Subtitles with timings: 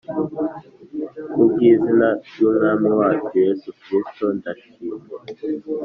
[1.31, 5.11] ku bw izina ry Umwami wacu Yesu Kristo ndashimye